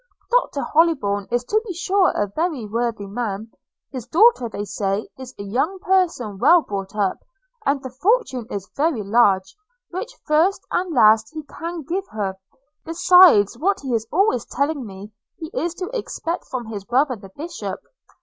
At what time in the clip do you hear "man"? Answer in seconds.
3.05-3.51